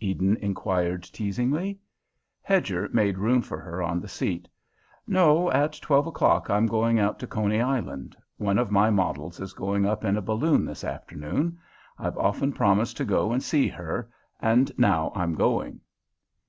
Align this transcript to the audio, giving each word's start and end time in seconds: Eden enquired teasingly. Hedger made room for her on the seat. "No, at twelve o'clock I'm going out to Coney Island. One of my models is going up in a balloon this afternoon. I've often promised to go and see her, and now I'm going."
Eden 0.00 0.36
enquired 0.38 1.04
teasingly. 1.04 1.78
Hedger 2.42 2.88
made 2.92 3.18
room 3.18 3.40
for 3.40 3.60
her 3.60 3.80
on 3.80 4.00
the 4.00 4.08
seat. 4.08 4.48
"No, 5.06 5.48
at 5.52 5.74
twelve 5.80 6.08
o'clock 6.08 6.50
I'm 6.50 6.66
going 6.66 6.98
out 6.98 7.20
to 7.20 7.26
Coney 7.28 7.60
Island. 7.60 8.16
One 8.36 8.58
of 8.58 8.72
my 8.72 8.90
models 8.90 9.38
is 9.38 9.52
going 9.52 9.86
up 9.86 10.04
in 10.04 10.16
a 10.16 10.20
balloon 10.22 10.64
this 10.64 10.82
afternoon. 10.82 11.58
I've 12.00 12.18
often 12.18 12.52
promised 12.52 12.96
to 12.96 13.04
go 13.04 13.30
and 13.30 13.40
see 13.40 13.68
her, 13.68 14.10
and 14.42 14.76
now 14.76 15.12
I'm 15.14 15.36
going." 15.36 15.78